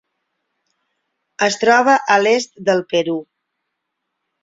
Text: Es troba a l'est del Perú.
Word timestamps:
Es 1.49 1.59
troba 1.65 1.99
a 2.17 2.19
l'est 2.25 2.59
del 2.71 2.85
Perú. 2.97 3.19